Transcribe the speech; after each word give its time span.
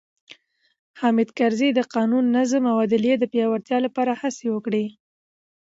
حامد 0.99 1.29
کرزي 1.37 1.69
د 1.73 1.79
قانون، 1.95 2.25
نظم 2.37 2.63
او 2.71 2.75
عدلیې 2.85 3.15
د 3.19 3.23
پیاوړتیا 3.33 3.77
لپاره 3.85 4.11
هڅې 4.21 4.47
وکړې. 4.51 4.85